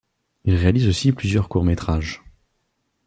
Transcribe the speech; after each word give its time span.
Il 0.45 0.55
réalise 0.55 0.87
aussi 0.87 1.11
plusieurs 1.11 1.47
courts 1.47 1.63
métrages. 1.63 2.23